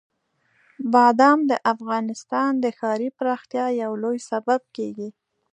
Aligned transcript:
بادام 0.93 1.39
د 1.51 1.53
افغانستان 1.73 2.51
د 2.63 2.65
ښاري 2.77 3.09
پراختیا 3.17 3.65
یو 3.83 3.91
لوی 4.03 4.17
سبب 4.29 4.61
کېږي. 4.75 5.09